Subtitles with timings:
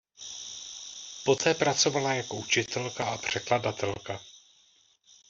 [1.25, 4.19] Poté pracovala jako učitelka a překladatelka.